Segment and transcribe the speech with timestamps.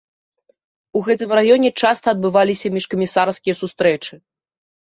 [0.99, 4.13] У гэтым раёне часта адбываліся міжкамісарскія сустрэчы.